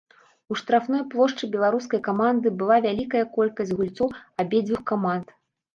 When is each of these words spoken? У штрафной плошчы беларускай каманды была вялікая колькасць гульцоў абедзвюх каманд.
У 0.53 0.55
штрафной 0.61 1.03
плошчы 1.11 1.49
беларускай 1.55 2.01
каманды 2.09 2.53
была 2.63 2.81
вялікая 2.87 3.23
колькасць 3.39 3.75
гульцоў 3.79 4.09
абедзвюх 4.47 4.81
каманд. 4.93 5.41